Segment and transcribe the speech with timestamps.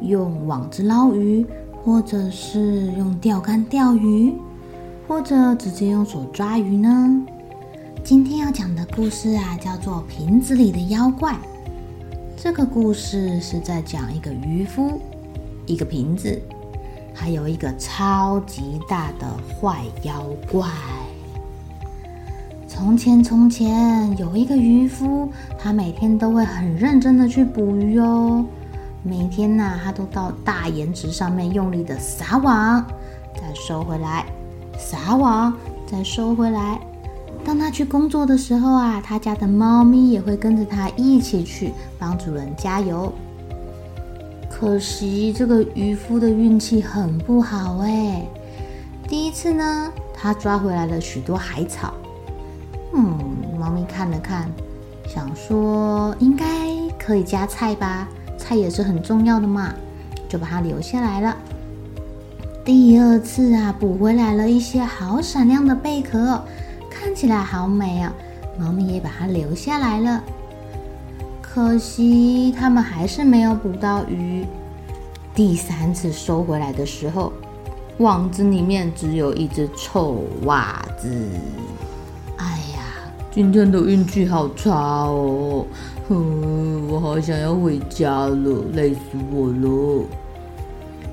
[0.00, 1.46] 用网子捞鱼，
[1.82, 4.34] 或者是用钓竿钓鱼，
[5.06, 7.22] 或者直接用手抓鱼呢？
[8.02, 11.32] 今天要讲的故事啊，叫做《瓶子里的妖怪》。
[12.36, 14.98] 这个故事是在讲一个渔夫、
[15.66, 16.40] 一个瓶子，
[17.12, 19.26] 还有一个超级大的
[19.60, 20.66] 坏妖怪。
[22.66, 25.28] 从前，从前有一个渔夫，
[25.58, 28.42] 他每天都会很认真的去捕鱼哦。
[29.02, 32.84] 每天呐、啊，他都到大岩石上面用力的撒网，
[33.34, 34.26] 再收回来，
[34.78, 35.52] 撒网，
[35.86, 36.78] 再收回来。
[37.42, 43.10] 当他去工作的时候啊，他家的猫咪也会跟着他一起去帮主人加油。
[44.50, 48.22] 可惜这个渔夫的运气很不好哎。
[49.08, 51.94] 第一次呢，他抓回来了许多海草。
[52.94, 53.18] 嗯，
[53.58, 54.50] 猫咪看了看，
[55.08, 56.46] 想说应该
[56.98, 58.06] 可以加菜吧，
[58.50, 59.72] 它也是很重要的嘛，
[60.28, 61.36] 就把它留下来了。
[62.64, 66.42] 第二次啊，捕回来了一些好闪亮的贝壳，
[66.90, 68.12] 看起来好美啊，
[68.58, 70.24] 猫咪也把它留下来了。
[71.40, 74.44] 可惜他们还是没有捕到鱼。
[75.32, 77.32] 第三次收回来的时候，
[77.98, 81.08] 网子里面只有一只臭袜子。
[82.36, 82.82] 哎呀
[83.30, 84.72] 今天的运气好差
[85.04, 85.64] 哦，
[86.10, 89.00] 哼，我好想要回家了，累死
[89.32, 90.04] 我了。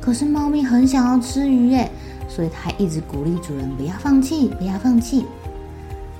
[0.00, 1.90] 可是猫咪很想要吃鱼耶，
[2.26, 5.26] 所以它一直鼓励主人不要放弃，不要放弃。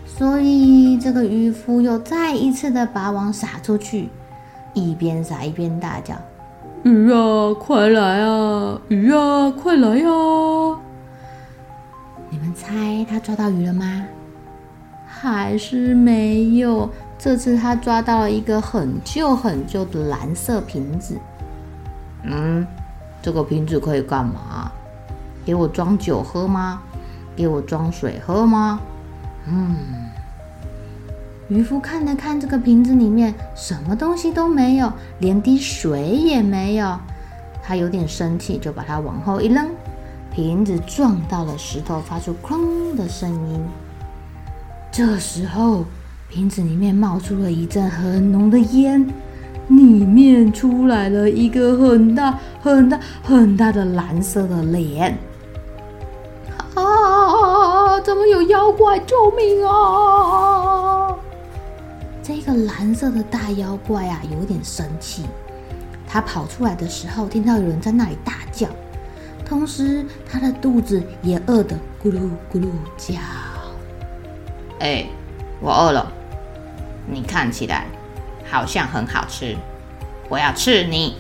[0.05, 4.11] 所以这个渔夫又再一次的把网撒出去，
[4.75, 6.15] 一边撒一边大叫
[6.85, 8.79] ：“鱼啊，快来啊！
[8.89, 10.07] 鱼啊，快来呀！”
[12.29, 14.05] 你们猜他抓到鱼了吗？
[15.07, 16.91] 还是没有。
[17.19, 21.17] 这次他抓到了一个很旧很旧的蓝色瓶子。
[22.23, 22.67] 嗯，
[23.23, 24.71] 这个瓶子可以干嘛？
[25.45, 26.83] 给我装酒喝吗？
[27.37, 28.81] 给我装水喝吗？
[29.47, 29.77] 嗯。
[31.49, 36.99] 渔夫看了看这个瓶子里面，什么东西都没有，连滴水也没有。
[37.63, 39.69] 他有点生气，就把它往后一扔，
[40.33, 43.65] 瓶子撞到了石头，发出“哐”的声音。
[44.91, 45.85] 这时候，
[46.29, 49.07] 瓶子里面冒出了一阵很浓的烟，
[49.69, 55.17] 里面出来了一个很大、很大、很大的蓝色的脸。
[56.75, 57.99] 啊！
[58.01, 58.99] 怎么有妖怪？
[59.01, 61.17] 救命啊！
[62.23, 65.25] 这个蓝色的大妖怪啊，有点生气。
[66.09, 68.69] 他跑出来的时候，听到有人在那里大叫，
[69.45, 72.19] 同时他的肚子也饿得咕噜
[72.53, 72.67] 咕噜
[72.99, 73.15] 叫。
[74.81, 75.07] 哎，
[75.61, 76.13] 我饿了。
[77.07, 77.87] 你看起来
[78.51, 79.57] 好像很好吃，
[80.29, 81.17] 我要吃你！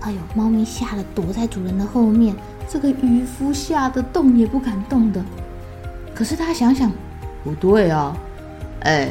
[0.00, 2.34] 哎呦，猫咪吓得躲在主人的后面，
[2.68, 5.22] 这个渔夫吓得动也不敢动的。
[6.14, 6.90] 可是他想想，
[7.44, 8.14] 不对啊，
[8.80, 9.10] 哎，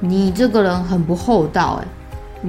[0.00, 1.86] 你这个人很不厚道哎！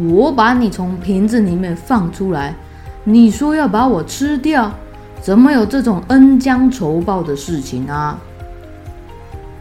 [0.07, 2.55] 我把你从瓶子里面放出来，
[3.03, 4.71] 你说要把我吃掉，
[5.19, 8.17] 怎么有这种恩将仇报的事情啊？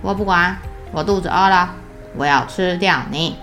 [0.03, 0.56] 我不管，
[0.93, 1.75] 我肚子饿了，
[2.17, 3.37] 我要吃掉你。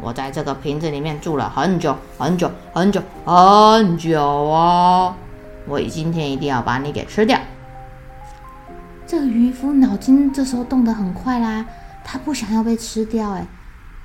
[0.00, 5.14] 我在这个瓶子里面住了很久很久很久很久哦，
[5.66, 7.38] 我今天一定要把你给吃掉。
[9.06, 11.64] 这个渔夫脑筋这时候动得很快啦，
[12.04, 13.46] 他不想要被吃掉，哎，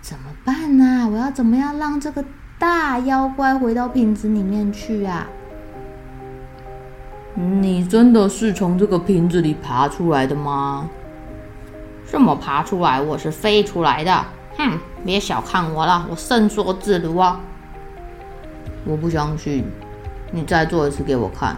[0.02, 1.10] 怎么办呢？
[1.12, 2.24] 我要怎么样让这个
[2.58, 5.28] 大妖怪回到瓶子里面去啊？
[7.36, 10.90] 你真的是从这个瓶子里爬出来的吗？
[12.12, 14.26] 这么爬出来，我是飞出来的。
[14.58, 17.40] 哼，别小看我了，我伸缩自如啊！
[18.84, 19.64] 我不相信，
[20.32, 21.56] 你再做一次给我看，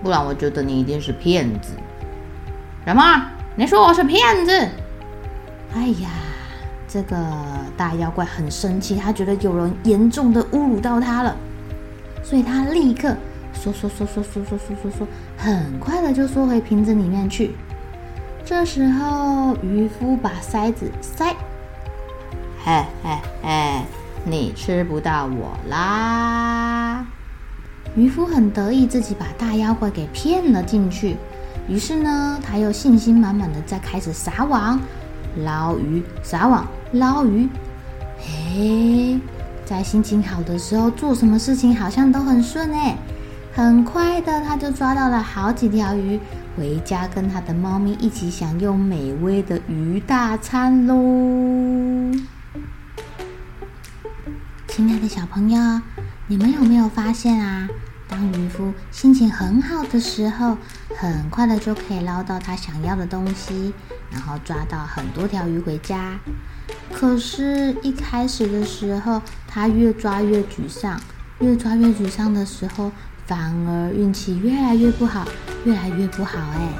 [0.00, 1.72] 不然我觉得你一定是骗子。
[2.86, 3.02] 什么？
[3.56, 4.52] 你说我是骗子？
[5.74, 6.08] 哎呀，
[6.86, 7.16] 这个
[7.76, 11.36] 大妖怪很生气，他觉得有人严重的侮辱到他了，
[12.22, 13.12] 所以他立刻
[13.52, 17.56] 缩缩缩缩缩缩缩缩缩，很快的就缩回瓶子里面去。
[18.50, 21.32] 这时候，渔夫把塞子塞，
[22.64, 23.82] 嘿嘿嘿，
[24.24, 27.06] 你吃不到我啦！
[27.94, 31.16] 渔夫很得意，自己把大妖怪给骗了进去。
[31.68, 34.80] 于是呢，他又信心满满的再开始撒网
[35.44, 37.48] 捞鱼，撒网捞鱼。
[38.18, 39.20] 嘿，
[39.64, 42.96] 在心情好的时候，做什么事情好像都很顺哎。
[43.60, 46.18] 很快的，他就抓到了好几条鱼。
[46.56, 50.94] 回家跟他的猫咪一起享用美味的鱼大餐喽！
[54.66, 55.82] 亲爱的小朋友，
[56.26, 57.68] 你们有没有发现啊？
[58.08, 60.56] 当渔夫心情很好的时候，
[60.96, 63.74] 很快的就可以捞到他想要的东西，
[64.10, 66.18] 然后抓到很多条鱼回家。
[66.94, 70.98] 可是，一开始的时候，他越抓越沮丧，
[71.40, 72.90] 越抓越沮丧的时候，
[73.30, 75.24] 反而运气越来越不好。
[75.66, 76.72] 越来越不好哎！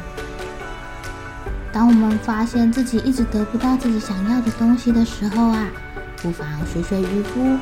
[1.70, 5.68] 当我们发现自己一直得不到自己想要的东西的时候啊，
[6.16, 7.58] 不妨学学渔夫，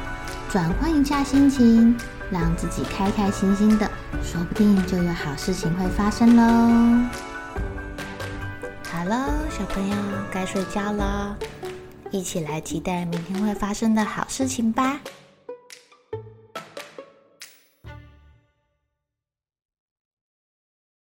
[0.49, 1.97] 转换一下心情，
[2.31, 3.91] 让自己开开心心的，
[4.23, 7.09] 说不定就有好事情会发生喽。
[8.89, 9.97] 好了，小朋友
[10.31, 11.37] 该睡觉了，
[12.13, 15.01] 一起来期待明天会发生的好事情吧。